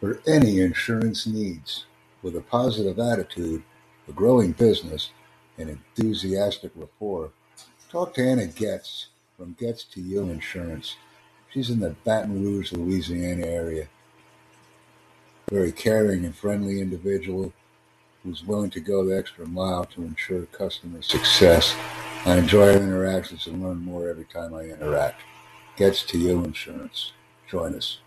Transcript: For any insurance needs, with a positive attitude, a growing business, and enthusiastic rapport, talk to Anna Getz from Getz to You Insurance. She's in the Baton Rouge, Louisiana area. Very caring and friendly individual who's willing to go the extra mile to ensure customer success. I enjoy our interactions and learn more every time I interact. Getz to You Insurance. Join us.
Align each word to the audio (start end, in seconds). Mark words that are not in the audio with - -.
For 0.00 0.18
any 0.26 0.60
insurance 0.60 1.26
needs, 1.26 1.84
with 2.22 2.34
a 2.34 2.40
positive 2.40 2.98
attitude, 2.98 3.62
a 4.08 4.12
growing 4.12 4.52
business, 4.52 5.10
and 5.58 5.68
enthusiastic 5.68 6.72
rapport, 6.74 7.32
talk 7.90 8.14
to 8.14 8.26
Anna 8.26 8.46
Getz 8.46 9.08
from 9.36 9.54
Getz 9.60 9.84
to 9.84 10.00
You 10.00 10.22
Insurance. 10.22 10.96
She's 11.50 11.68
in 11.68 11.80
the 11.80 11.90
Baton 12.04 12.42
Rouge, 12.42 12.72
Louisiana 12.72 13.46
area. 13.46 13.88
Very 15.50 15.70
caring 15.70 16.24
and 16.24 16.34
friendly 16.34 16.80
individual 16.80 17.52
who's 18.22 18.42
willing 18.42 18.70
to 18.70 18.80
go 18.80 19.04
the 19.04 19.18
extra 19.18 19.46
mile 19.46 19.84
to 19.84 20.02
ensure 20.02 20.46
customer 20.46 21.02
success. 21.02 21.76
I 22.24 22.38
enjoy 22.38 22.72
our 22.72 22.82
interactions 22.82 23.46
and 23.46 23.62
learn 23.62 23.84
more 23.84 24.08
every 24.08 24.24
time 24.24 24.54
I 24.54 24.62
interact. 24.62 25.20
Getz 25.76 26.04
to 26.04 26.18
You 26.18 26.42
Insurance. 26.42 27.12
Join 27.50 27.74
us. 27.74 27.98